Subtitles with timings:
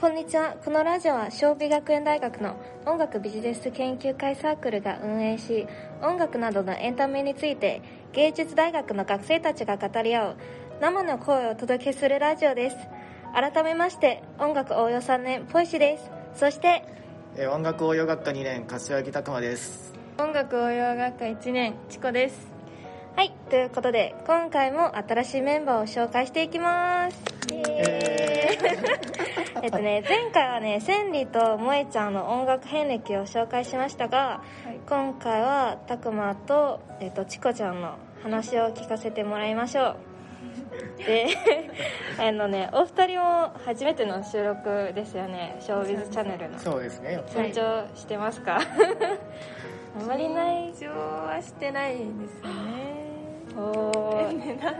[0.00, 0.56] こんにちは。
[0.64, 2.56] このラジオは、小美学園大学の
[2.86, 5.66] 音楽ビジネス研究会サークルが運営し、
[6.00, 7.82] 音楽などのエンタメについて、
[8.14, 10.36] 芸術大学の学生たちが語り合う、
[10.80, 12.76] 生の声をお届けするラジオです。
[13.34, 16.10] 改めまして、音楽応用3年、ポイシです。
[16.34, 16.82] そして、
[17.36, 22.59] えー音楽応用学科2年柏木拓磨です音楽応用学科1年チコです
[23.16, 27.18] はい、ということで、今回も新しいメンバーを紹介していきます。
[27.52, 34.18] イエーイ えっとね、前回はね、千里と萌えちゃんの音楽遍歴を紹介しましたが、
[34.64, 39.96] はい今回はたくまと、えっと、チコちゃんの話を聞かせてもらいましょう。
[41.04, 41.26] で、
[42.18, 46.58] あのね、お二人も初めての収録ですよね、ショービズチャンネルの。
[46.58, 48.58] そうですね緊張してますか？
[50.00, 50.72] あまりない。
[50.72, 52.99] 緊張はしてないですよね
[53.56, 54.32] おー。
[54.32, 54.74] ねなん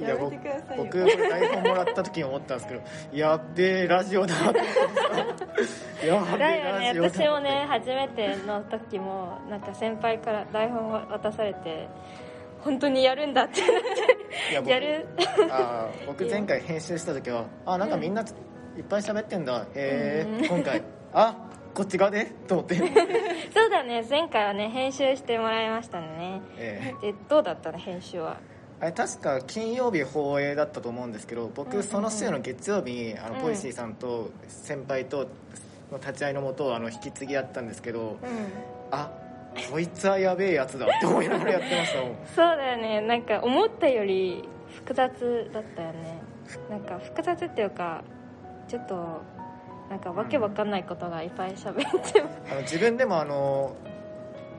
[0.00, 0.84] やめてくださいよ。
[0.84, 2.82] 僕僕台本もらった時に思ったんですけど
[3.16, 11.88] やっべえラジオだって思ってやっべえだよねラジオだ私もね初めての時もなんか先輩から台本を渡されて
[12.62, 13.60] 本当にやるんだって
[14.52, 15.06] なってやる。
[15.50, 19.66] あー僕前回編集した時はあなんかみんないっぱい喋ってんだ。
[19.74, 20.44] へうん。
[20.44, 21.34] え今回あ
[21.78, 22.74] こっち側でと思って、
[23.54, 26.40] そうだね前回はね編集してもらいましたね。
[26.56, 28.36] えでどうだったの編集は？
[28.80, 33.42] ーあれ確か金曜日放映だったと思うんですけど僕その週の月曜日にあのうん。
[33.42, 35.28] ポイシーさんと先輩と
[35.92, 38.18] の立ち会いのもとあの引き継ぎやったんですけどうん。
[38.90, 39.12] あ
[39.70, 42.16] こいつはやべえやつだって思いながらやってましたもん。
[42.34, 43.00] そうだよね。
[43.02, 46.18] なんか思ったより複雑だったよね。
[46.68, 48.02] なんか複雑っていうか
[48.66, 49.22] ちょっと
[49.90, 53.74] なんかわけわかんないことがいっぱい喋ってもあの自分でもあの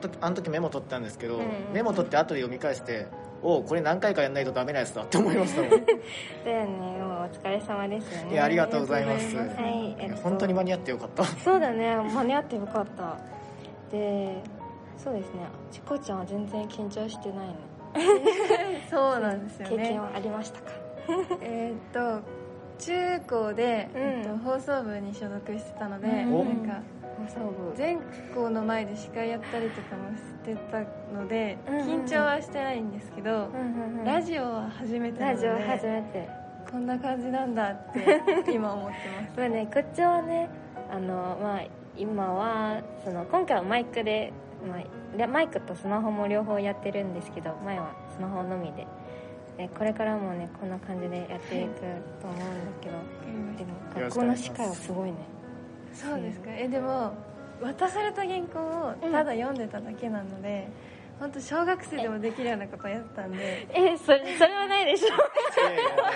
[0.00, 3.06] とあの時メモ取ったんですけど、うんメモ取って後で読み返して
[3.42, 5.70] おうこれ何回かやんないとダメなやつだって思いましたもん。
[5.70, 6.66] だよね。
[6.66, 8.32] もうお疲れ様ですよね。
[8.32, 9.36] いやありがとうございます。
[9.36, 10.16] はいえっと。
[10.22, 11.24] 本当に間に合ってよかった。
[11.24, 11.96] そうだね。
[11.96, 13.16] 間に合ってよかった。
[13.90, 14.42] で
[14.98, 15.40] そうですね。
[15.70, 17.54] チコちゃんは全然緊張してないね
[18.90, 19.76] そうなんですよね。
[19.76, 20.72] 経験はありましたか？
[21.40, 22.22] えーっと
[22.80, 24.02] 中高で、うん。
[24.02, 26.10] えっと、放送部に所属してたので、う
[26.44, 26.64] ん。
[26.66, 26.82] なんか
[27.18, 27.76] 放送部。
[27.76, 28.00] 全
[28.34, 30.80] 校の前で司会やったりとかもしてた
[31.14, 33.48] ので、緊張はしてないんですけど、
[34.04, 36.40] ラジオは初めてなのでラジオ初めて。
[36.70, 38.00] こんな感じなんだって
[38.52, 39.38] 今思ってます。
[39.38, 40.48] まあねこっちはね
[40.88, 41.62] あのまあ
[41.96, 44.32] 今はその今回はマイクで、
[44.66, 48.86] まあで、マイクとスマホも両方やってるんですけど前はスマホのみで
[49.60, 51.80] でこれからもねこんな感じでやっていく
[52.22, 52.96] と思うんだけど
[53.58, 55.16] でも学校の司会はすごいね。
[55.92, 56.50] そうですか。
[56.50, 57.12] えでも
[57.60, 60.68] 渡された原稿をただ読んでただけなので、
[61.20, 63.68] 本当小学生でもできるようなことやったんで。
[63.74, 65.08] えそれそれはないでしょ。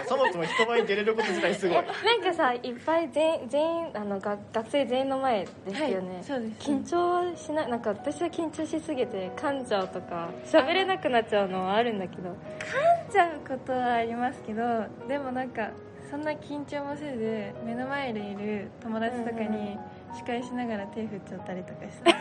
[0.09, 1.77] そもそも人前に出れること自体すごい。
[1.85, 12.31] なんかさいっぱい全員全員あの学学生全員の前ですよね、はいそうです緊張しないなんか私は緊張しすぎて噛んじゃうとか喋れなくなっちゃうのはあるんだけど。
[12.31, 14.63] 噛んじゃうことはありますけど
[15.07, 15.71] でもなんか
[16.11, 19.79] そんな緊張もせず目の前でいる友達とかに
[20.15, 22.15] 司会しながら手振っちゃったりとかして。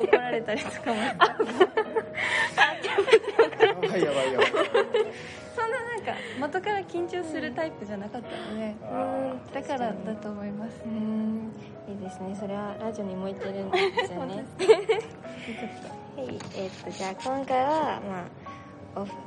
[0.06, 0.96] 怒られたりとかも。
[1.00, 1.14] や
[3.80, 4.46] ばいやばいやばい。
[5.54, 8.74] そんななんか元から緊張するタイプじゃなかったので。
[8.84, 11.52] あだからだと思いますうーん。
[11.88, 12.34] いいですね。
[12.38, 14.44] それはラジオに向いてるんですよね。
[16.16, 16.26] はい
[16.56, 18.41] えーっとじゃあ今回はまあお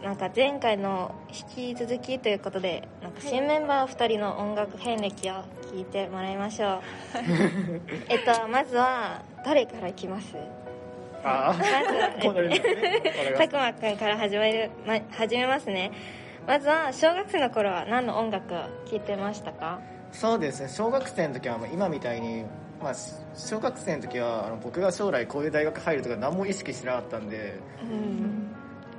[0.04, 1.16] なんか前回の
[1.58, 5.34] 引き続きということでなんか新メンバー2人の音楽遍歴を
[5.74, 6.82] 聞いてもらいましょう。
[8.08, 10.36] えっとまずは誰からいきます？
[11.24, 12.10] あまずは
[13.40, 13.48] た。
[13.48, 15.92] くまくんから始める、ま、始めますね。
[16.48, 19.80] まずは小学生の頃は何の音楽を聴いてましたか？
[20.12, 20.70] そうですね。
[20.70, 22.44] 小学生の時はもう今みたいに、
[22.84, 22.94] まあ、
[23.36, 28.45] 小学生の時はあの僕が将来こういう大学入るとか何も意識してなかったんでうん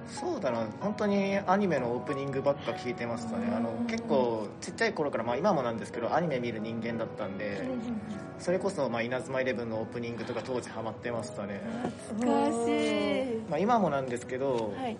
[0.09, 3.53] そうだな本当にアニメのオープニングばっか聞いてましたね。
[3.55, 7.63] あの結構ちっちゃい頃から、まあ、今もなんですけどアニメ見る人間だったんで
[8.39, 11.61] それこそ、まあ、稲妻イレブンのオープニングとか当時ハマってましたね、
[12.19, 13.41] 懐かしい。
[13.51, 14.97] まあ、今もなんですけど、はい。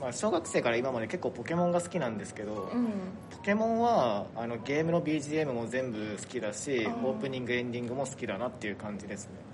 [0.00, 2.86] まあ、小学生から今まで結構ポケモンが好きなんですけど、うん。
[3.30, 9.51] ポケモンはあのゲームの BGM も全部好きだしオープニングエンディングも好きだなっていう感じですね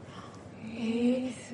[0.81, 0.81] え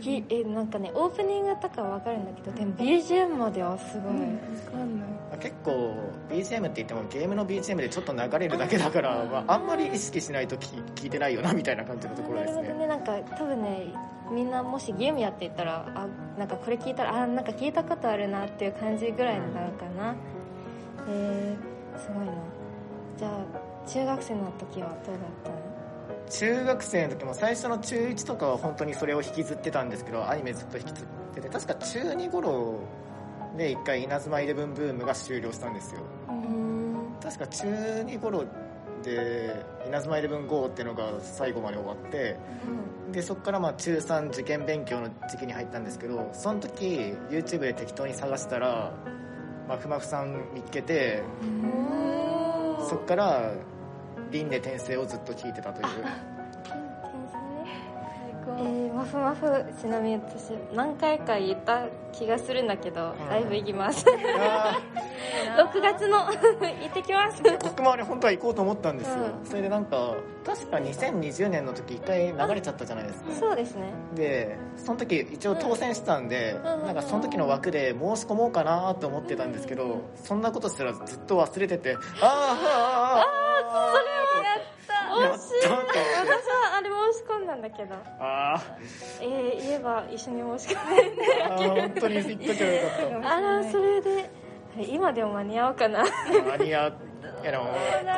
[0.01, 4.39] ー、えなんかねオープニングとかは分かるんだけどでも BGM まではすごい、分
[4.71, 5.09] かんない。
[5.09, 5.95] まあ結構
[6.31, 12.75] BGM って言ってもゲームの BGM でちょっと流れるだけだからまあ、あんまり意識しないと聞聞いてないよなみたいな感じのところですね。
[12.75, 12.87] ね。
[12.87, 13.87] なんか多分ね
[14.31, 16.07] みんなもしゲームやっていったらあ
[16.39, 20.15] なんかこれ聞いたらあなんか聞いたことあるなっていう感じぐらいなのかな。
[21.09, 22.33] えー、すごいな。
[23.19, 25.74] じゃあ中学生の時はどうだったの？
[26.31, 32.81] 中学生の時も最初の中1とかは本当にそれを引きずってたんですけどアニメずっと引きずってて確か中2頃
[33.57, 36.01] で一回稲妻イレブンブームが終了したんですよ。
[36.29, 36.97] うん。
[37.23, 38.45] 確か中2頃
[39.03, 42.37] で稲妻イレブン GO っていうのが最後まで終わって
[43.13, 48.93] でそこからまあ中3受験勉強の時期に入ったんですけどその時 YouTube で適当に探したら
[49.69, 52.89] まふまふさん見つけてうん。
[52.89, 53.53] そこから
[54.35, 55.87] 輪廻転生をずっと聞いてたという。
[56.67, 56.75] 最
[58.45, 58.57] 高。
[58.59, 63.29] えー、マフマフちなみに私何回か言った気がするんだけど、うん。
[63.29, 64.05] ライブ行きます。
[64.37, 64.81] あ
[65.73, 67.43] 6月の 行ってきます。
[67.43, 69.47] ー僕もあれ本当は行こうと思ったんですよ、うん。
[69.47, 70.15] それでなんか
[70.45, 73.33] 確か2020年の時一回流れちゃったじゃないですか。
[73.33, 73.93] そうですね。
[74.17, 76.87] でその時一応当選したんで、うん。
[76.87, 83.45] なんかその時の枠で申し込もうかなと思ってたんですけど、そんなことしたらずっと忘れててあーああ
[83.93, 84.24] それは
[85.21, 85.99] やったやったと思って。
[85.99, 88.63] 私はあれ申し込んだんだけど あ
[89.21, 92.89] えー、言えば一緒に申し込んでーあー本当に言っときゃよ
[93.21, 94.31] かっあらそれで
[94.89, 96.05] 今でも間に合うかな。
[96.05, 96.11] た
[96.43, 96.93] 間に合う
[97.43, 97.65] いやでも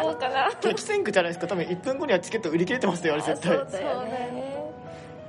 [0.03, 0.51] どうかな。
[0.61, 1.47] 激戦区じゃないですか。
[1.47, 3.57] 多分1分後にはチケット売り切れてますよあれ絶対。
[3.57, 4.57] そうだよね。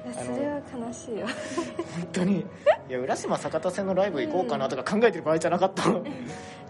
[0.06, 1.28] いやそれは悲しいよ。
[1.96, 2.40] 本当に。
[2.40, 2.46] い
[2.94, 5.84] や浦島坂田線のライブ行こうかなとか考えてる場合じゃなかった、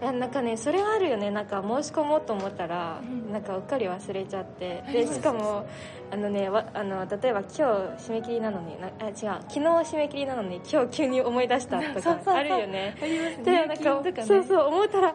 [0.00, 1.30] いやなんかねそれはあるよね。
[1.30, 3.00] なんか申し込もうと思ったら、
[3.32, 4.84] なんかうっかり忘れちゃって。
[4.92, 5.66] でしかも
[6.10, 7.62] あのねわあの例えば今日
[8.08, 9.14] 締め切りなのになあ違う。
[9.14, 12.24] 昨日締め切りなのに今日急に思い出したと そうそうそう。
[12.24, 12.96] かあるよね。
[13.00, 14.26] ありますでなんかね。
[14.26, 15.14] そうそう思ったらああ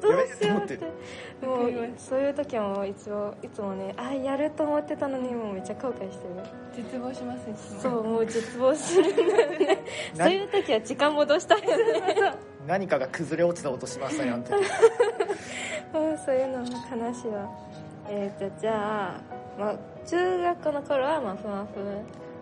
[0.00, 0.78] どうしようって。
[1.44, 6.34] もうそういう時はもういつもいつもねあやると思ってたのにもうめっちゃ後悔してる。
[6.72, 7.80] 絶望しますいつも。
[7.80, 9.78] そうもう絶望するんだよね。
[10.14, 12.34] そういう時は時間戻したいよね。
[12.66, 14.54] 何かが崩れ落ちた音しましたねあの時。
[15.94, 17.48] うんそういうのも悲しいわ
[18.08, 19.76] えー、とじゃあ、まあ、
[20.06, 21.80] 中学校の頃はマフマフ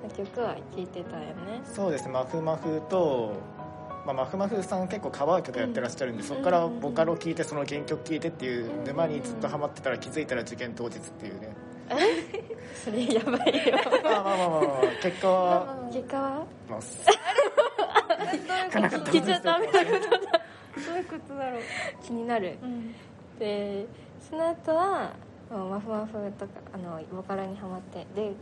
[0.03, 1.63] の曲は聴いてたよね。
[1.65, 3.33] そうですマフマフと、
[4.07, 11.55] まあ、マフマフさん結構カバー曲やってらっしゃるんで、そこからボカロ聴いてその原曲聴いてっていう沼にずっとハマってたら気づいたら受験当日っていうね。
[12.85, 13.79] それやばいよ。
[14.05, 17.01] まあまあまあまあ、まあ、結果は 結果はます
[18.71, 20.41] 聞いちゃダメなことだ。
[20.87, 21.63] どういうことだろう。
[22.03, 22.57] 気になる。
[22.63, 22.95] うん。
[23.39, 23.87] で
[24.21, 25.11] その後は
[25.51, 28.35] まあマフマフとかあのボカロにハマってで、うん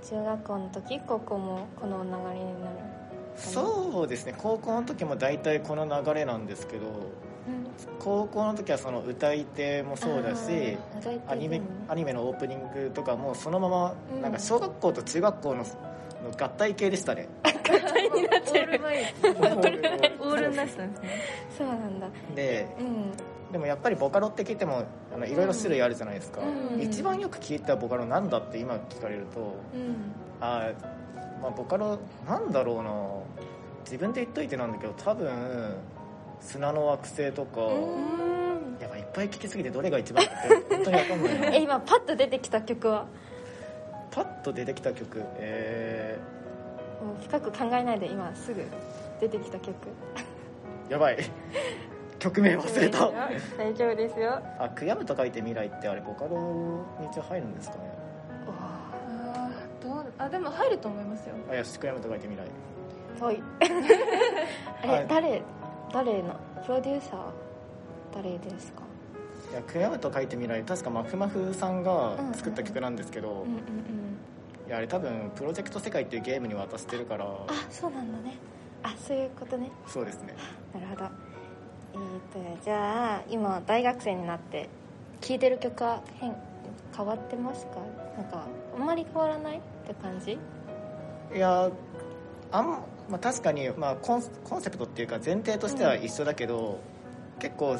[0.00, 2.76] 中学校の時高校もこの流れになる
[3.36, 4.34] そうですね。
[4.38, 6.86] 高校の時も大体この流れなんですけど
[7.98, 10.78] 高校の時はその歌い手もそうだし
[11.26, 14.22] アニメアニメのオープニングとかもそのままうん。
[14.22, 15.64] なんか小学校と中学校のの
[16.36, 17.28] 合体系でしたね。
[17.44, 21.10] オールマイティオールナイスなんですね。
[21.58, 22.08] そうなんだ。
[22.34, 23.12] でうん
[23.52, 24.84] でもやっぱりボカロって聞いても
[25.14, 26.80] あのいろいろ種類あるじゃないですか、うん。
[26.82, 30.12] 一番よく聞いたボカロなんだって今聞かれるとうん。
[30.40, 32.92] あー、まあ、ボカロなんだろうな。
[33.84, 35.30] 自分で言っといてなんだけど多分
[36.40, 38.76] 砂の惑星とか、うん。
[38.80, 40.34] やっぱいっぱい聞きすぎてどれが一番って
[40.74, 43.06] 本当に分かんない えな今パッと出てきた曲は？
[44.10, 45.22] パッと出てきた曲？
[45.38, 46.18] え
[47.02, 48.62] もう深く考えないで今すぐ
[49.20, 49.74] 出てきた曲。
[50.88, 51.16] ー、やばい
[52.18, 53.10] 曲名忘れた。
[53.56, 54.40] 大丈夫ですよ。
[54.58, 57.82] あ悔やむと書いて未来ってあれボカロに一応入るんですかね。
[58.60, 61.34] あーどうあでも入ると思いますよ。
[61.50, 63.22] あいや悔やむと書いて未来。
[63.22, 63.42] はい。
[64.84, 65.00] あはい。
[65.02, 65.42] れ誰
[65.92, 66.34] 誰の
[66.64, 67.18] プロデューサー
[68.14, 68.82] 誰ですか？
[69.52, 70.62] いや悔やむと書いて未来。
[70.64, 73.52] 確かマフマフさんが作った曲なんですけど、うんうんうん。
[74.66, 77.24] いやあれ多分プロジェクト世界っていうゲームに渡してるから。
[77.24, 77.30] あ
[77.70, 78.36] そうなんだね。
[78.82, 79.70] あそういうことね。
[79.86, 80.34] そうですね。
[80.74, 80.86] なる
[82.64, 84.68] じゃあ今大学生になって
[85.20, 86.34] 聴いてる曲は変
[86.96, 87.76] 変わってますか？
[88.16, 90.38] なんかあんまり変わらないって感じ？
[91.34, 91.70] いや
[92.52, 92.82] あん、ま
[93.12, 96.80] あ、確かに、まあ、コンコンセプトっていうか前提としては一緒だけど、
[97.38, 97.76] 結構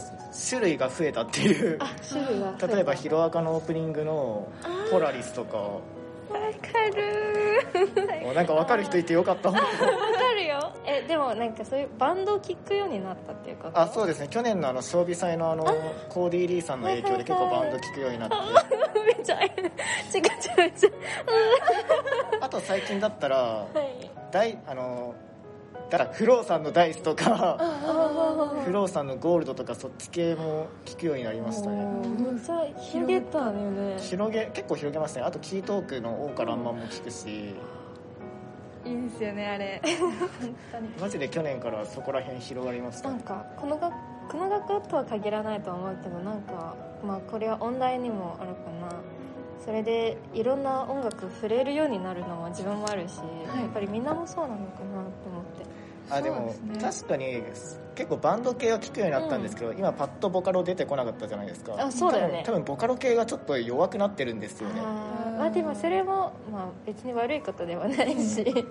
[0.48, 1.78] 種類が増えたっていう。
[1.80, 4.48] あ種類が例えば「ヒロアカ」のオープニングの
[4.90, 5.56] 「ポラリス」とか。
[5.58, 5.72] わ
[6.32, 9.98] かるもうなんか分かる人いてよかったわかるよ
[10.88, 14.28] えでもなんかそういうバンドを聴くようになったっていうことあそうですね。
[14.28, 15.64] 去年のあの装備祭のあの
[16.08, 18.36] コーディー・リーさんの影響で結構バンド聴くようになって。
[19.04, 20.72] めっちゃ違う違う違う
[22.40, 24.58] あと最近だったらはい。
[24.66, 25.14] あの
[25.90, 31.82] だからフローさんのダイスとかあフローさんのゴールドとかそっち系も聴くようになりましたね。
[32.18, 33.96] めっちゃ広げたのよね。
[33.98, 35.26] 広げ結構広げましたね。
[35.26, 37.54] あとキートークの「王からんまん」も聞くし
[38.88, 39.82] いいですよねあれ。
[41.00, 43.92] マジで去年からそこら辺広がりましたなんかこの学
[44.28, 49.00] この学校とは限らないとは思うけどなんかまあこれは音大にもあるかな。
[49.64, 53.62] それでいろんな音楽触れるようになるのも自分もあるし、はい。
[53.62, 55.64] やっぱりみんなもそうなのかなって思って
[56.10, 56.78] あでもね。
[56.80, 57.42] 確かに
[57.94, 61.74] 結構バンド系は聴くようになったんですけど、今パッとボカロ出てこなかったじゃないですか。
[61.78, 62.42] あそうだよね。
[62.46, 64.80] 多分多分ボカロ系がちょっと弱くなってるんですよね。
[64.80, 68.66] まあでもそれも、まあ、別に悪いことではないし、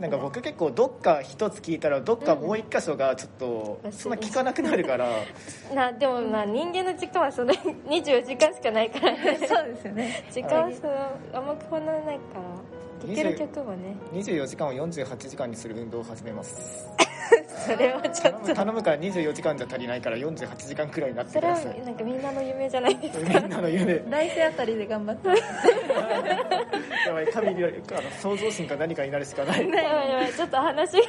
[0.00, 3.92] なんか僕結構どっか一つ聞いたらどっかもう一箇所がちょっとうん。
[3.92, 5.08] そんな聞かなくなるから。
[5.72, 9.12] なでもまあ人間の時間はその24 時間しかないから。
[9.12, 10.24] ねそうですよね。
[10.32, 10.92] 時間はその
[11.34, 13.96] あんま変わらないから聴ける曲もね。
[14.12, 16.88] 24時間を48時間にする運動を始めます。
[17.66, 18.48] それはちょ頼っと。
[18.48, 21.80] む頼むから24時間じゃ足りないから48時間くらいになってそれはください。
[21.80, 23.40] なんかみんなの夢じゃないですか。
[23.40, 24.02] みんなの夢。
[24.08, 25.28] 来世あたりで頑張って。
[25.28, 25.34] や
[27.12, 27.72] ばい神にあの
[28.20, 29.68] 創造心か何かになるしかない。
[29.68, 31.02] やばいやばいちょっと話が。
[31.02, 31.08] か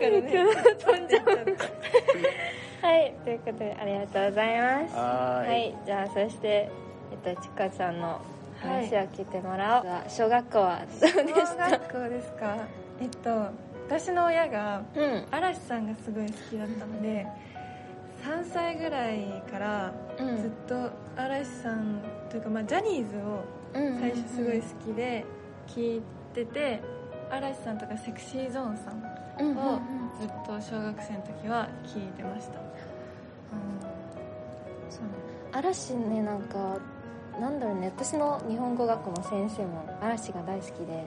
[0.00, 0.22] らね
[0.78, 1.26] 飛んじゃう
[2.82, 3.14] はい。
[3.24, 4.94] ということでありがとうございます。
[4.94, 5.48] はーい。
[5.48, 6.68] はいじゃあそして
[7.26, 8.20] えっとちかちゃんの
[8.68, 12.56] 話を聞いてもらおう、小学校はどうでし小た学校ですか？
[13.00, 13.48] えっと
[13.86, 15.26] 私の親がうん。
[15.30, 17.26] 嵐さんがすごい好きだったので
[18.24, 20.36] 3歳ぐらいからうん。
[20.38, 23.44] ずっと嵐さんというか、まあ、ジャニーズを
[23.74, 25.24] うん最初すごい好きで
[25.66, 26.02] 聴い
[26.32, 26.80] てて
[27.30, 29.02] 嵐さんとかセクシーゾーンさん
[29.40, 29.66] うんうんうん。
[29.66, 29.80] を
[30.20, 32.54] ずっと小学生の時は聴いてました。
[34.90, 35.10] そうね。
[35.52, 36.78] 嵐ねなんか
[37.40, 41.06] なんだろうね私の日本語学校の先生も嵐が大好きで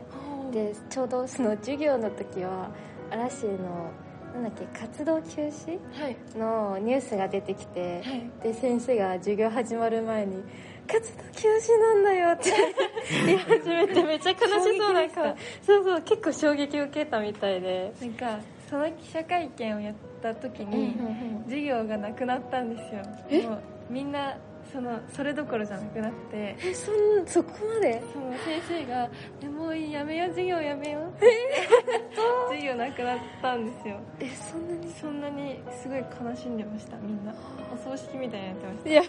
[0.51, 2.69] でちょうどその授業の時は
[3.11, 3.91] 嵐の
[4.33, 6.17] なんだっけ活動休止はい。
[6.37, 8.29] のニュースが出てきて、はい。
[8.43, 10.43] で先生が授業始まる前に
[10.85, 12.51] 「活動休止なんだよ」って
[13.25, 15.23] 言い始めてめっちゃ悲しそうな顔。
[15.65, 17.93] そうそう結構衝撃受けたみたいで。
[18.01, 20.97] なんかその記者会見をやった時に、
[21.45, 23.49] 授業がなくなったんですよ。
[23.49, 24.35] もうみんな
[24.71, 28.01] そのそれどころじゃなくなってえそんそこまで？
[28.13, 29.09] その先生が
[29.39, 31.13] 「でもういいやめよう授業やめよう」
[32.49, 33.95] 授業なくなったんですよ。
[34.19, 34.91] えそんなに？
[34.93, 37.33] そんなにすごい悲しんでましたみんな。
[37.73, 39.03] お葬式みたいになってましいや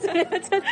[0.00, 0.66] それはちょっと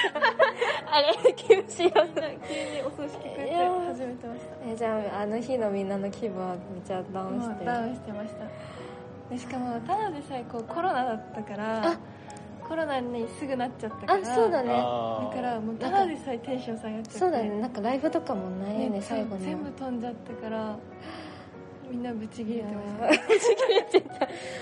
[0.91, 4.47] あれ厳しいよたみんな急にお葬式こうやって始めてました。
[4.73, 7.65] えじゃああの日のみんなの気分はめっちゃダウンして。
[7.65, 8.45] ダウンしてました。
[9.31, 11.99] でしかもただでさえこうコロナだったからあ
[12.69, 14.69] コロナにすぐなっちゃったからあそうだね。
[14.69, 17.19] だからもうただでさえテンション下がっちゃって。
[17.19, 17.61] そうだね。
[17.61, 20.79] なんかライブとかもないよねね最後に全部飛んじゃったから
[21.91, 23.09] みんなブチギレてました。
[23.15, 23.85] いや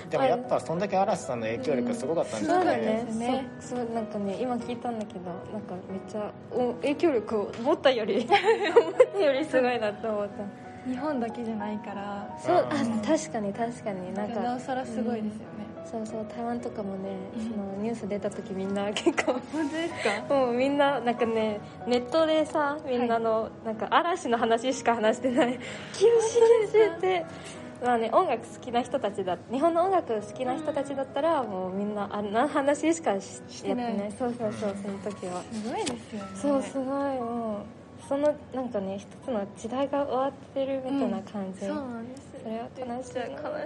[0.09, 2.77] でもやっぱそんだけ嵐さんの影響力すごかったんですそうだね。
[2.77, 3.49] ねそうですね。
[3.59, 10.89] そうなんかね今聞いたんだけどなんかめっちゃお影響力を持ったより 思ったよりすごいなと思った。
[10.89, 12.37] 日本だけじゃないから。
[12.39, 13.01] そうあうん。
[13.01, 14.13] 確かに確かに。
[14.13, 15.56] なんかなおさらすごいですよね、
[15.89, 17.43] そうそう台湾とかもねうん。
[17.43, 19.93] そのニュース出た時みんな 結構本当です
[20.27, 20.33] か？
[20.35, 25.59] もうみんななんかねネットでさみんなの、なんか嵐の話しか話してない
[25.93, 27.25] 「清志先生って」
[27.85, 33.85] まあね音楽好きな人たちだ日本の音楽好きな人たちだったらもうみんなあんな話しかししてない。
[33.85, 34.11] やってない。
[34.13, 35.43] そうそうそうその時は。
[35.51, 36.29] すごいですよね。
[36.35, 37.61] そうすごいもう
[38.07, 42.21] そのなんかね一つの時代が終わってるみたいな感じ、そうなんです。
[42.43, 43.13] それは悲しい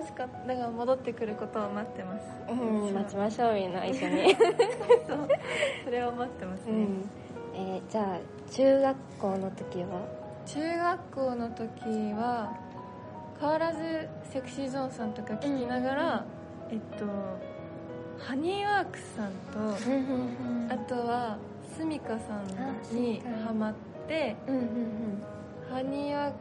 [0.02, 0.48] 悲しかった。
[0.48, 2.24] だから戻ってくることを待ってます。
[2.50, 2.54] う
[2.90, 4.36] ん待ちましょうみんな一緒に。
[5.08, 5.28] そう
[5.86, 7.10] それを待ってますね、うん、
[7.56, 10.22] えーじゃあ中学校の時は？
[10.46, 11.70] 中学校の時
[12.14, 12.52] は
[13.40, 16.26] 変わらずセクシーゾーンさんとか聞きながら、
[16.72, 17.06] えっと
[18.18, 19.96] ハニーワークスさんとうん
[20.66, 21.38] うんあとは
[21.78, 23.91] スミカさんにハマって
[24.48, 25.24] うんうん
[25.70, 26.36] ハニーワーク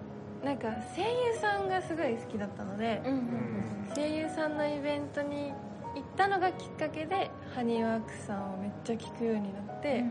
[0.45, 5.53] なんか声優さんがすごい好きだったのでうんうん声優さんのイベントに
[5.95, 10.05] 行ったのがきっかけでハニーワークスさんをめっちゃ聞くようになって、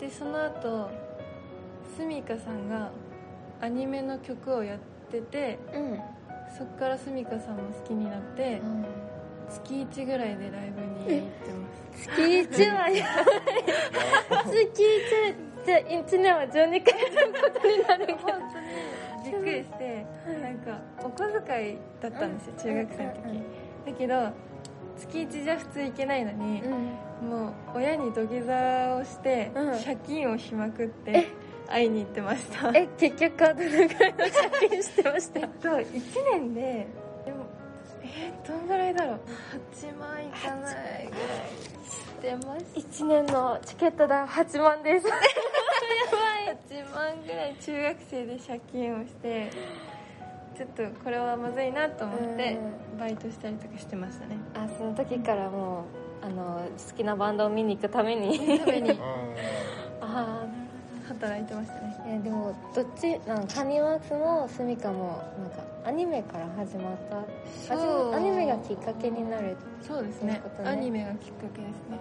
[0.00, 0.88] でその後
[1.94, 2.90] スミカさんが
[3.60, 4.78] アニメの曲をやっ
[5.10, 5.82] ててうん。
[5.92, 6.00] うん
[6.56, 8.60] そっからスミカさんも好きになって
[9.50, 10.80] 月1ぐらいでライブ
[11.12, 12.08] に行ってます。
[12.08, 14.44] 月1はやばい。
[14.66, 14.82] 月
[15.34, 18.18] 1じゃあ1年は12回ということになるけど。
[18.20, 20.06] 本当にびっくりして
[20.40, 23.22] なんかお小遣いだったんですよ中学生の時。
[23.84, 24.32] だけど
[24.96, 26.62] 月1じゃ普通行けないのに
[27.20, 29.84] もう親に土下座をしてうん。
[29.84, 31.28] 借金をしまくって
[31.68, 32.70] 会いに行ってました。
[32.70, 35.84] え結局はどのぐらいの借金してましたえっと1
[36.32, 36.86] 年で
[37.26, 37.44] でも
[38.02, 39.20] えー、どんぐらいだろう。
[39.76, 42.64] 8万いかないぐらいしてます。
[43.02, 45.06] 1年のチケット代8万です
[46.48, 49.50] 8万ぐらい中学生で借金をして
[50.56, 52.58] ちょっとこれはまずいなと思って
[52.98, 54.36] バイトしたりとかしてましたね。
[54.54, 55.84] あその時からも
[56.22, 58.58] うあの好きなバンドを見に行くために。
[58.58, 58.90] ために。
[58.90, 58.98] う んあ
[60.00, 60.46] あ
[61.08, 61.96] 働いてましたね。
[62.06, 70.32] えーでもどっちなんかハニーワークスもスミカもなんかアニメから始まったアニメがきっかけになるそうですね。
[70.32, 71.98] ねアニメがきっかけですね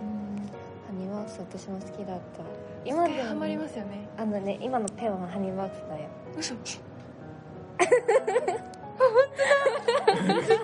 [0.88, 2.24] ハニーワークス私も好きだった。
[2.86, 4.08] 今今でハマりますよね。
[4.18, 6.08] あのね今のペンはハニーワークスだよ。
[6.38, 6.56] 嘘。
[6.56, 6.80] 気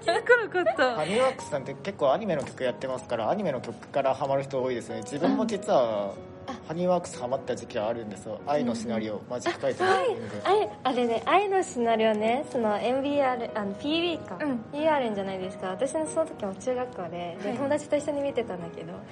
[0.10, 0.96] づかなかった。
[0.96, 5.02] ハニーワークスさんって結構アニメの曲やってますからアニメの曲からハマる人多いですね。
[5.02, 6.14] 自分も実は
[6.68, 8.40] ハニーワークスハマった時期はあるんですよ。
[8.48, 9.90] 愛のシナリオ、マジックタイトル。
[9.90, 14.52] のリングあれあれね愛のシナリオねその MBR あの PB か、うん。
[15.12, 17.58] んじゃないですか私のその時も中学校でで、はい。
[17.58, 19.04] 友達と一緒に見てたんだけどはい。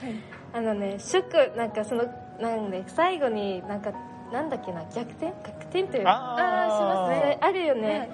[0.53, 2.05] あのねショックなんかその
[2.39, 3.91] なんで最後になんか
[4.31, 5.27] なんだっけな逆転？
[5.45, 6.09] 逆転というか。
[6.11, 7.37] ああーしますね。
[7.41, 8.09] あるよね、はい。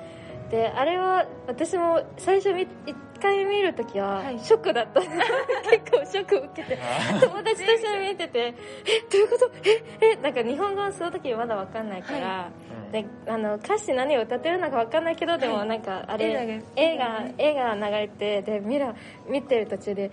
[0.52, 4.40] であれは私も最初み一回見るときははい。
[4.40, 5.02] ショックだった、
[5.70, 6.78] 結構ショック受けて
[7.22, 8.54] 友達と一緒に見ててえ
[9.12, 9.52] どういうこと？
[9.64, 12.50] ええなんか日本語はその時まだわかんないから、は
[12.86, 18.96] うんであの歌詞何を歌ってるのかわかんないけどでもなんかあれ、映映画映画が流れてでミラ
[19.28, 20.10] 見てる途中で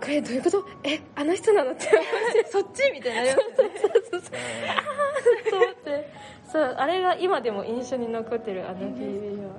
[0.00, 0.64] これどういうこと？
[0.84, 1.86] えあの人なのって。
[1.88, 3.74] 思ってそっちみたいになりますよね。
[3.80, 6.10] そうそうと思って。
[6.52, 9.50] そうあれが今でも印象に残ってるあの PV は。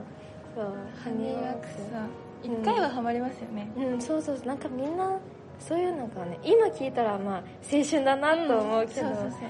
[0.56, 0.66] そう。
[1.04, 2.10] ハニーワークスさん
[2.44, 3.70] 一回はハマりますよね。
[3.76, 5.18] うんそうそうなんかみんな
[5.60, 9.42] そういうのがね今聞いたらまあ青春だなと思うけど、そうそうそう。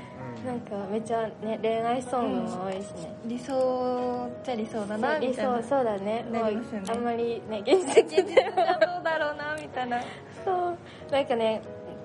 [0.46, 5.54] なんかめっちゃね恋愛ソングも多いしね、理想っちゃ理想だなみたいな。
[5.54, 6.40] そうそうだねね。
[6.40, 10.02] もうあんまりね現実的でどうだろうなみたいな。
[10.46, 11.12] そう。
[11.12, 11.62] なんかね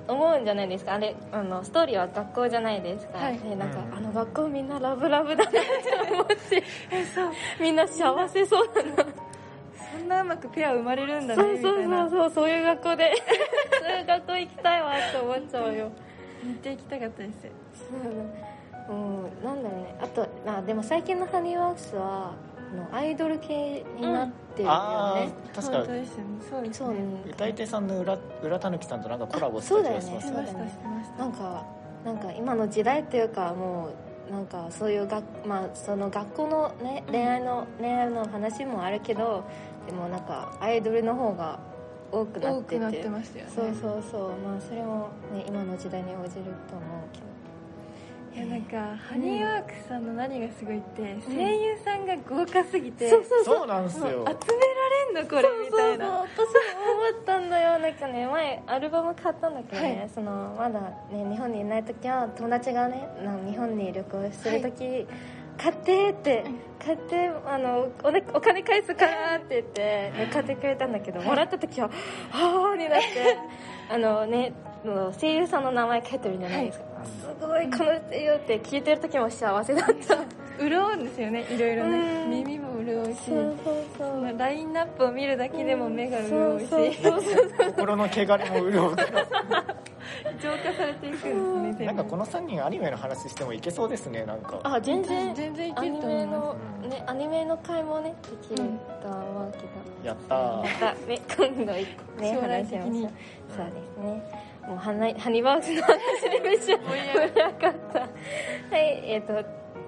[0.09, 0.95] 思うんじゃないですか。
[0.95, 3.41] あれあのストーリーは学校じゃないですか、はい。
[3.41, 3.99] ね、なんか、うん。
[3.99, 5.61] あの学校みんなラブラブだなって
[6.11, 6.63] 思って。
[7.61, 9.12] みんな幸せそうだな
[10.13, 12.09] なうまくペア生まれるんだそうそうねみたいな。
[12.11, 13.13] そうそうそういう学校で。
[13.83, 15.89] そういう学校行きたいわって思っちゃうよ。
[16.45, 17.49] 見ていきたかったです。
[18.89, 19.95] そううんなんだろうね。
[20.01, 22.33] あとあでも最近のハニーワークスは
[22.73, 26.25] あのアイドル系になってるよあね、あ確か本当ですよね。
[26.51, 26.97] そうですそうね。
[27.31, 30.01] 歌い手さんの裏裏たぬきさんとなんかコラボしそうだよね。
[30.01, 31.19] た気がしますしてましたしてました。
[31.19, 31.65] なんか
[32.05, 33.91] なんか今の時代っていうかもう
[34.33, 39.45] なんかそういう学,、まあ、その学校の、ね、恋愛の、恋愛の話もあるけど
[39.87, 41.61] でもなんかアイドルの方が
[42.11, 42.77] 多くなってて。
[42.77, 43.53] 多くなってましたよね。
[43.55, 44.31] そうそうそう。
[44.39, 47.32] まあそれも、ね、今の時代に応じると思うけど
[48.35, 53.57] いやなんかハニーワークスさんの何がすごいって声優さんが豪華すぎてそうそうそう。
[53.59, 54.05] そうなんですよ。
[54.07, 56.29] 集められんのこれみたいなそう。
[56.37, 57.79] そうそう私も思ったんだよ。
[57.79, 60.11] なんかね前アルバム買ったんだけどね、はい。
[60.15, 63.07] そのまだね日本にいない時は友達がね
[63.47, 65.07] 日本に旅行する時、
[65.59, 66.45] 買ってって
[66.85, 71.91] 買ってあのお,、ね、お金返すからって言って、ね、買ってくれたんだけど、もらった時は
[72.31, 73.37] はあになって
[73.93, 74.53] あのね
[74.85, 80.19] の声優さんの名前書いてるじゃないですか、すごいこの声優って聞いてる時も幸せだった。
[80.63, 81.05] 潤 うん。
[81.05, 81.99] ですよねいろいろね。
[81.99, 84.39] うん耳も潤うしそうそうそう。
[84.39, 86.67] ラインナップを見るだけでも目が潤うし。
[87.67, 89.82] 心の汚れも潤うから
[90.41, 94.61] 浄化されていくんですねなんかこの3人アニメの話してもいけそうですねなんか。
[94.63, 95.35] あ全然。
[95.35, 96.91] 全然いけるアニと思いまメのうん。
[96.91, 98.69] ねアニメの回もねできる
[99.03, 99.65] とは思うけど、
[100.05, 100.57] やったー。
[100.63, 100.95] また。
[101.07, 101.87] ね 今度ね
[102.41, 103.11] 話しましょう
[103.57, 104.53] そうですね。
[104.67, 105.97] もうハナハニーバーグスの話
[106.31, 109.35] でめっちゃ盛り上がったはいえっ、と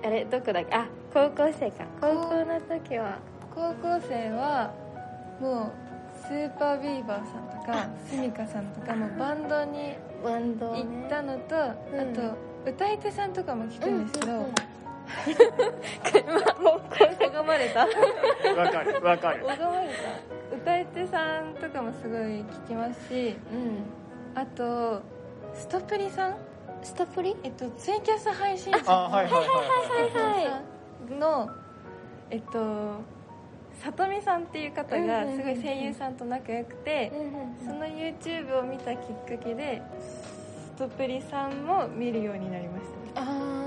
[0.05, 0.75] あれどこだっけ？
[0.75, 1.85] あ高校生か。
[2.01, 3.19] 高校の時は。
[3.55, 4.73] 高校生は
[5.41, 5.73] もう
[6.27, 12.01] スーパービーバーさんとかスミカさんとかもバンドにバンド、ね、行ったのと、うん。
[12.01, 14.55] あと歌い手さんとかも聞くんですけど、うんうんうん
[16.65, 16.81] もう
[17.21, 17.89] 拝まれたわ
[18.71, 19.45] かるわかる。
[19.45, 19.89] 拝まれ
[20.51, 23.85] た歌い手さんとかもすごい聞きますしうん。
[24.35, 25.03] あと
[25.53, 26.37] ストプリさん？
[26.83, 27.37] ストプリ？
[27.43, 28.81] えっとツイキャス配信者。
[28.91, 30.45] あはいはいはいはい
[31.11, 31.51] さんの
[32.31, 32.59] えっと
[33.83, 42.85] さとみさんっていう方がうんうんうんすごい声優さんと仲良くてうんその YouTube を見たきっかけでストプリさんも見るようになりまし
[43.15, 43.23] た。
[43.23, 43.65] あ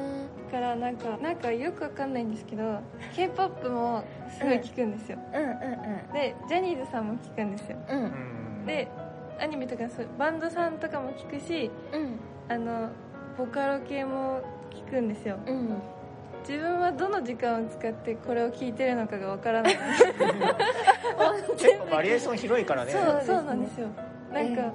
[0.47, 2.79] だからなんかなんかよくわかんないんですけど
[3.15, 4.03] k p o p も
[4.37, 6.13] すごい聞くんですよ、ーうんうん。
[6.13, 7.77] でジャニーズさんも聞くんですよ。
[7.89, 8.03] うんうん。
[8.05, 8.07] う
[8.63, 8.65] ん。
[8.65, 8.87] で
[9.39, 12.19] アニメとかそうバンドさんとかも聞くしうん。
[12.49, 12.89] あの
[13.37, 14.41] ボカロ系も
[14.71, 15.37] 聞くんですよ。
[15.45, 15.81] うん
[16.47, 19.77] 自分はどの時間を使ってこれを聞いてるのかがわからない。
[21.57, 22.91] 結 構バリエーション広いからね。
[22.91, 23.87] そうですねそうなんですよ。
[24.33, 24.71] なんえか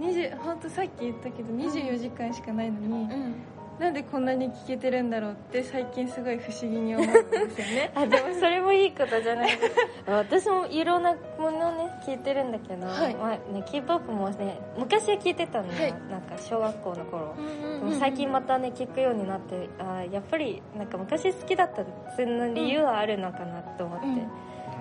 [0.00, 3.34] 20本当さっき言ったけど24時間しかないのにうん
[3.78, 7.92] なんでこんなに聞けてるんだろうって最近すごい不思議に思うんですよね。
[7.96, 9.50] あでもそれもいいことじゃない。
[10.06, 13.14] 私もいろんなものをね聞いてるんだけど、はい。
[13.14, 15.94] まあね、k p o p もね昔は聞いてたのよ、はい。
[16.10, 21.84] なんか小学校の頃、でもうん最近またね聞くようになってあやっぱりなんか昔好きだった
[22.16, 24.00] その理由はあるのかなと思っ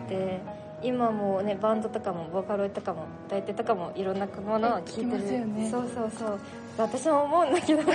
[0.07, 0.41] て、で
[0.83, 6.11] 今もねバンドとかもボーカロイドとかも歌い手とかもいろんなものを聞いてる、よねそうそう。
[6.17, 6.39] そう
[6.77, 7.81] 私も思うんだけど。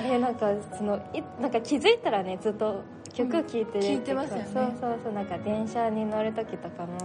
[0.00, 4.48] あれなんかそのいなんか気づいたらねずっと曲聴いてるっていうん聞いてますよね。
[4.52, 5.12] そうそうそう。
[5.12, 6.98] なんか電車に乗る時とかも、ね、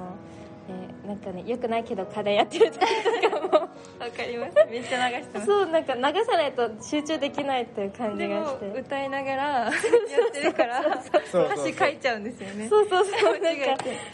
[1.05, 3.69] なんかねよくないけど課題やってる時とかも。
[3.99, 4.55] わかります。
[4.69, 5.45] めっちゃ流してます。
[5.45, 8.79] そうなんか流さないと集中できないっていう感じがして。
[8.79, 12.67] 歌いながら やってるからそう歌詞書いちゃうんですよね。
[12.69, 13.65] そうそうそうなんか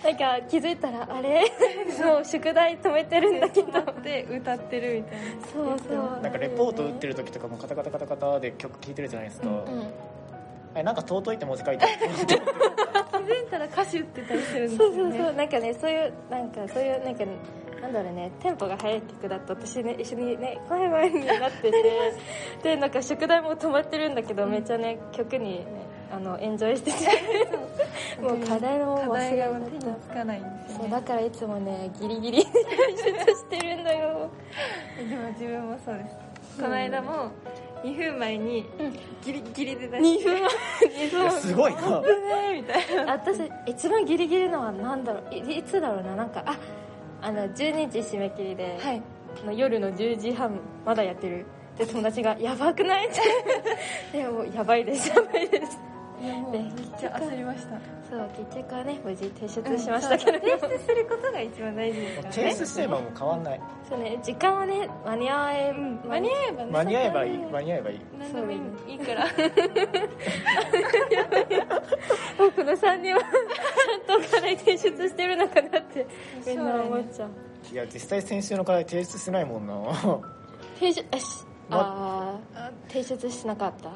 [0.04, 1.42] なんか気づいたらあれ？
[2.04, 3.80] もう宿題止めてるんだけど。
[3.80, 5.48] って歌ってるみたいな。
[5.54, 6.22] そうそう。
[6.22, 9.94] なんかレポート打ってる時とかもカタカタカタカタで曲聴いてるじゃないですか、うん
[10.76, 11.96] えなんか尊いって文字書いてある
[13.30, 14.96] 気づいたら歌詞打ってたりするんですそよね。
[14.96, 15.34] うそうそう。
[15.36, 17.26] なんかねそういうなんかそういうなんか
[17.82, 18.32] なんだろうね。
[18.42, 21.74] テンポが速い曲だと私ね一緒にね声前になってて。
[22.64, 25.66] でなんか宿題も止まってるんだけど、めっちゃね曲にね
[26.12, 26.98] あのエンジョイしてて。
[28.22, 30.84] もう課題の課題が忘れ手につかないんですよね。
[30.84, 32.50] そうだからいつもねギリギリで
[32.88, 34.30] 練習してるんだよ。
[34.98, 36.62] でも自分もそうです。
[36.62, 37.32] この間も
[37.84, 38.66] 2分前に
[39.24, 40.30] ギリギリで出して。
[40.30, 40.36] 2分
[41.08, 42.02] 2いやすごいな。
[42.54, 43.14] みたいな。
[43.14, 45.36] 私一番ギリギリのは何だろう。
[45.36, 46.16] いいつだろうな。
[46.16, 46.58] なんかあ
[47.22, 49.02] あの12時締め切りで、はい。
[49.44, 51.46] あの夜の10時半まだやってる。
[51.78, 53.22] で友達が「やばくない?」って。
[54.18, 55.80] でもやばいですやばいです
[56.22, 56.64] いやもうめっ
[57.00, 57.80] ちゃ焦りました。
[58.10, 63.62] そう結局はね無事提出しましたけど、提出することが一番大事ですから提出すればもう変わんない。
[63.88, 68.00] そうね時間はね間に合え、うん間に合えばね間に合えばいい間に合えばいい。
[68.20, 68.52] 何でも
[68.88, 69.28] いいから。
[72.38, 76.08] 僕の3人はちゃんと課題提出してるのかなって
[76.46, 77.30] みんな思っちゃう。
[77.72, 79.74] いや実際先週の課題提出してないもんな。
[80.80, 82.40] 提出あしあ
[82.88, 83.90] 提出しなかった？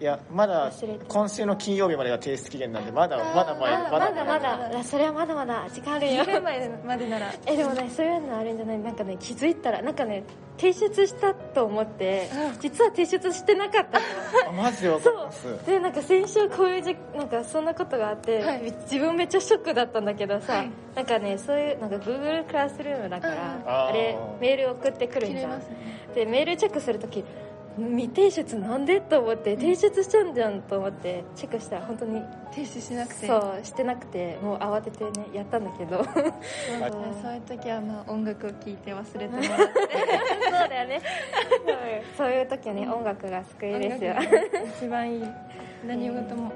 [0.00, 0.72] いやまだ
[1.08, 4.82] 今週の金曜日までが提出期限なんでまだまだ前まだまだまだ。
[4.82, 6.22] それはまだまだ時間あるよ。
[6.24, 7.30] 2分前までなら。
[7.44, 8.78] えでもねそういうのあるんじゃない？
[8.78, 10.24] なんかね気づいたらなんかね
[10.56, 14.04] 提出したと思って実は提出してなかったの。
[14.48, 15.42] あマジでわかります。
[15.42, 15.60] そう。
[15.66, 18.62] でなんか先週こういうじなんかそんなことがあって、はい。
[18.90, 20.70] 自分めっちゃショックだったんだけどさ、はい。
[20.94, 25.62] なんかねそういうなんか Google クラスルームだから、あれメール送ってくるんじゃん。
[26.14, 27.22] でメールチェックするとき
[27.78, 33.26] 未提出なんでと思って提出しちゃうんじゃんと思ってチェックしたら本当に提出しなくて。
[33.26, 36.02] そうしてなくてもう慌ててねやったんだけど。
[36.04, 36.14] そう
[37.22, 39.54] そういう時はまあ音楽を聴いて忘れてもらって。
[40.50, 41.00] そうだよね。
[42.16, 44.14] そういう時はね音楽が救いですよ。
[44.76, 45.24] 一番いい。
[45.86, 46.52] 何事も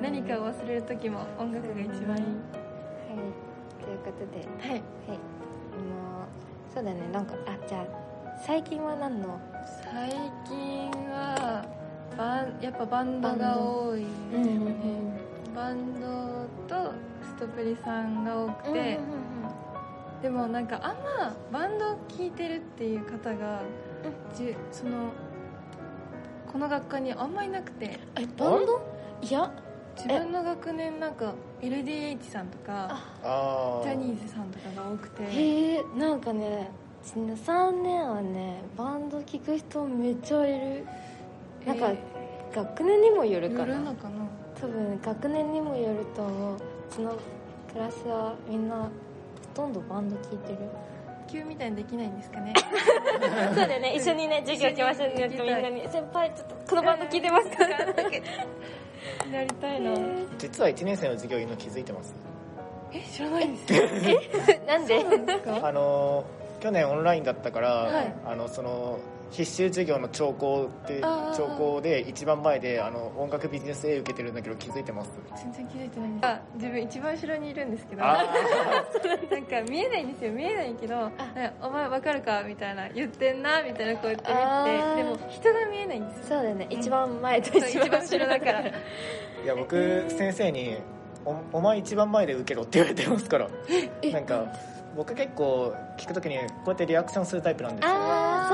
[0.00, 2.22] 何かを忘れる時も音楽が一番いい。
[2.22, 2.24] はい。
[3.84, 4.46] ということで。
[4.68, 4.70] はい。
[4.70, 4.84] はい、も
[6.70, 7.00] うそうだね。
[7.12, 7.84] なんかあじゃあ
[8.46, 10.10] 最近は何の最
[10.48, 11.64] 近は
[12.16, 14.06] バンやっぱバンドが多いで
[14.42, 14.74] すよね。
[15.54, 16.06] バンド
[16.68, 18.98] とストプリさんが多くて、
[20.22, 23.62] でもなんかあんまバンドを聴いてるっていう方が、
[24.34, 25.10] じゅその
[26.50, 27.98] この学科にあんまいなくて。
[28.16, 28.80] えバンド？
[29.22, 29.50] いや
[29.96, 33.80] 自分の学年なんか LDH さんとかあ。
[33.84, 35.22] ジャニーズさんとかが多くて。
[35.24, 36.70] へえなんかね
[37.04, 40.86] 3年はねバンド聴く人めっちゃいる。
[41.66, 41.98] なんか、え
[42.54, 44.26] 学年にもよるか寄るなのかな？
[44.60, 46.56] 多分学年にもよると思う。
[46.56, 46.58] う
[46.90, 47.16] ちの
[47.72, 48.88] クラスはみんなほ
[49.54, 50.58] とんどバンド聴いてる。
[51.26, 52.52] 急みたいにできないんですかね？
[53.54, 53.94] そうだよね。
[53.96, 57.64] 一緒にね授業行きましょうねってみんなに「先輩ちょっとこのバンド聴いてますか?」
[59.32, 59.92] やりたいな。
[60.38, 62.14] 実は1年生の授業いるの気づいてます。
[62.92, 65.02] え知らないです なんで？
[65.02, 65.66] ですか？
[65.68, 66.24] あの
[66.64, 68.14] 去年オンラインだったから、はい。
[68.24, 68.98] あのその
[69.30, 71.02] 必修授業の聴講って
[71.36, 75.10] 聴講で一番前であの音楽ビジネス A 受けてるんだけど気づいてます？
[75.36, 76.26] 全然気づいてないんです。
[76.26, 78.24] あ自分一番後ろにいるんですけどあ
[79.30, 81.10] なんか見えないんですよ見えないけど
[81.60, 82.42] お前わかるか？
[82.44, 84.32] みたいな言ってんなみたいなこうやって。
[84.32, 84.96] あ見ー。
[84.96, 86.24] てでも人が見えないんですよ。
[86.28, 86.66] そうだよね。
[86.70, 88.60] 一番前と一番後ろだから。
[88.62, 88.72] い
[89.44, 90.78] や僕先生に
[91.26, 93.48] お「お前一番前で受けろ」って言われてますから。
[94.10, 94.46] なんか
[94.96, 97.94] 僕結構聞くときにこうやってリアクションするタイプなんですよ。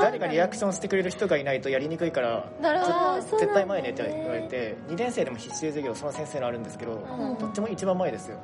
[0.01, 2.93] 誰かリアクションしてくれる人がいないとやりにくいからなるほど。
[2.93, 8.37] あーそうなんだ絶対前でって言われて2年生でも必修授業その先生のあるんですけどんどっちも一番前ですよ。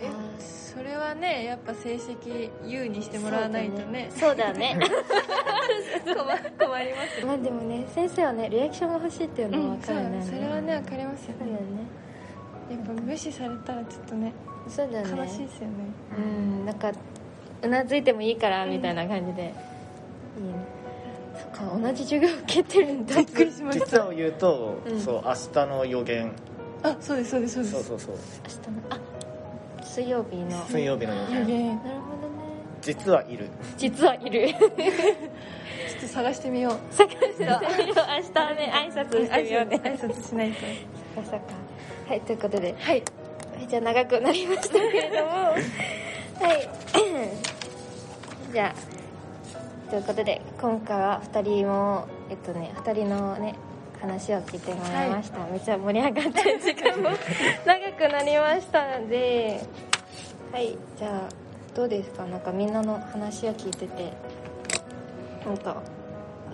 [0.00, 4.10] えそれはねやっぱ成績優にしてもらわないとね。
[4.16, 4.76] そうだね。
[6.04, 7.26] 困困りますよ。
[7.26, 11.28] まあでもね先生はねリアクションが欲しいっていうのは分かるね、そうそれはね分かりますよ。
[11.28, 12.04] ねそうだよね。
[12.70, 14.32] やっぱ無視されたらちょっとね
[14.68, 15.22] そうだよね。
[15.22, 15.74] 悲しいですよね。
[16.16, 16.90] うんなんか
[17.64, 19.54] うなずいてもいいからみたいな感じで、いいね。
[21.34, 23.16] そっか同じ授業受けてるんだ。
[23.16, 23.86] びっくりしました。
[23.86, 25.00] 実を言うと、うん。
[25.00, 26.32] そう明日の予言。
[26.82, 27.74] あそうですそうですそうです。
[27.74, 28.16] そうそうそう。
[28.44, 29.00] 明日のあ
[29.82, 31.40] 水曜日の水曜日の予言。
[31.40, 31.68] 予言。
[31.68, 32.44] なるほどね。
[32.82, 33.48] 実はいる。
[33.76, 34.48] 実はいる。
[34.58, 34.70] ちょっ
[36.00, 36.94] と探してみよう。
[36.94, 37.60] 探してみよう。
[37.64, 39.80] 明日はね挨拶してみようね。
[39.82, 40.56] 挨拶しないと。
[41.14, 41.46] そっかそっか。
[42.08, 42.74] はいということで。
[42.78, 43.02] はい。
[43.56, 45.30] はいじゃあ長くなりましたけれども。
[45.54, 47.53] はい
[48.54, 53.56] じゃあということで今回は2人もえっとね2人のね
[54.00, 57.10] 話を聞いてもらいました、めっちゃ盛り上がって時間も
[57.66, 59.60] 長くなりましたので。
[60.52, 61.28] はいじゃあ
[61.74, 62.24] どうですか？
[62.26, 64.12] なんかみんなの話を聞いてて。
[65.44, 65.82] なんか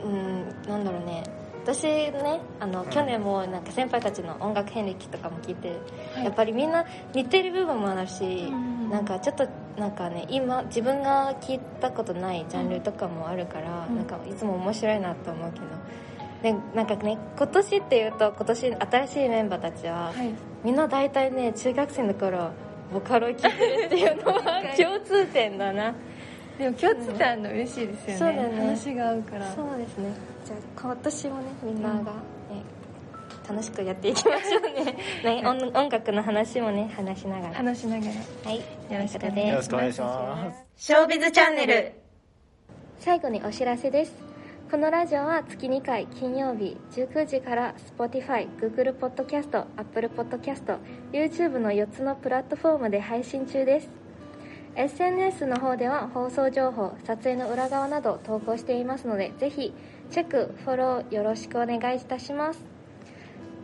[0.03, 1.23] うんなんだろうね
[1.65, 5.79] 私ねあの去年もなんか先輩たちの音楽遍歴とかも聞いて、
[6.15, 6.25] はい。
[6.25, 9.47] やっぱりみんな似てる部分もあるし、んなんかちょっと
[9.79, 13.97] なんかね今自分が聞いたことないジャンルとかもあるから、うん。
[13.97, 15.67] なんかいつも面白いなと思うけど。
[16.43, 20.35] でなんかね今年っていうと今年新しいメンバーたちは、はい。
[20.65, 22.51] みんな大体ね中学生の頃
[22.93, 25.95] ボカロ聴いてるっていうのは共通点だな
[26.61, 28.49] でも共通点あるの嬉しいですよね。
[28.49, 28.57] ね。
[28.59, 29.55] 話が合うから。
[29.55, 30.13] そうですね。
[30.45, 32.03] じゃあ今年もねみんなが、ね
[33.49, 34.97] 楽しくやっていきましょうね。
[35.25, 37.55] ね音音楽の話もね話しながら。
[37.55, 38.13] 話しながら。
[38.51, 38.59] はい。
[38.59, 40.65] よろしくよろしくお願いします。
[40.77, 41.93] ショービズチャンネル。
[42.99, 44.15] 最後にお知らせです。
[44.71, 50.79] このラジオは月2回金曜日19時から Spotify、Google Podcast、Apple Podcast、
[51.11, 54.00] YouTube の4つのプラットフォームで配信中です
[54.77, 59.75] SNS の方では放送情報撮影の裏側など投稿していますのでぜひ
[60.11, 62.61] チェックフォローよろしくお願いいたします。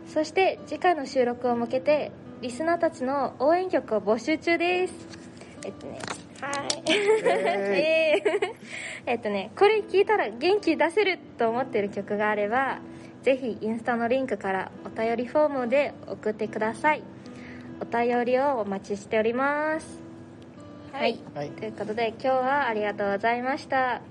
[0.07, 4.93] そして次回の収録を向けてリスナーたちの応援曲を募集中です。
[5.65, 5.99] えっとね
[6.41, 6.91] はい。
[6.91, 8.55] えー
[9.05, 12.79] えっとねこれ聞いたら元気出せると思ってる曲があれば
[13.23, 17.03] ぜひインスタのリンクからお便りフォームで送ってください。
[17.79, 20.06] お便りをお待ちしております
[20.97, 21.51] はい、はい。
[21.51, 24.01] ということで今日はありがとうございました。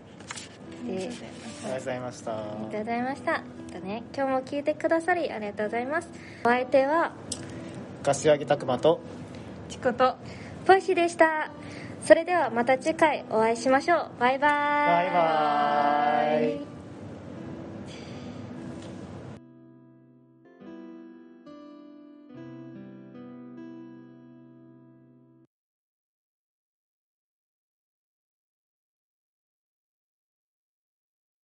[0.86, 1.18] でありがと
[1.70, 2.30] うございました。
[2.30, 3.32] ありがとうございました。
[3.32, 3.36] え
[3.70, 6.08] っとね今日も聞いてくださりありがとうございます。
[6.44, 7.10] お相手は
[8.04, 9.00] 柏木拓磨と
[9.68, 10.14] チコと
[10.64, 11.50] ポイシーでした。
[12.04, 14.10] それではまた次回お会いしましょう。
[14.20, 14.52] バイバーイ。
[14.86, 16.75] バイバーイ